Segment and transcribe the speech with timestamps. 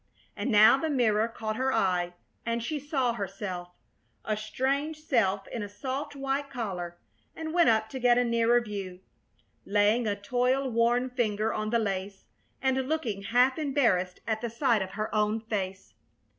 [0.35, 3.69] And now the mirror caught her eye, and she saw herself,
[4.25, 6.97] a strange self in a soft white collar,
[7.35, 9.01] and went up to get a nearer view,
[9.63, 12.25] laying a toil worn finger on the lace
[12.63, 15.93] and looking half embarrassed at sight of her own face.